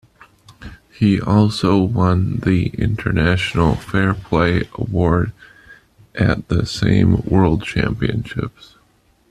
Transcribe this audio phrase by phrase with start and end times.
[0.91, 5.31] He also won the International Fair Play award
[6.15, 8.77] at the same world championships.